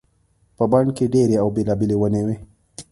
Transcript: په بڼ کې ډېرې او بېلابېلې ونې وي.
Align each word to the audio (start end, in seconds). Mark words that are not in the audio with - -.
په 0.57 0.63
بڼ 0.71 0.85
کې 0.97 1.05
ډېرې 1.13 1.35
او 1.41 1.47
بېلابېلې 1.55 1.95
ونې 2.01 2.21
وي. 2.25 2.35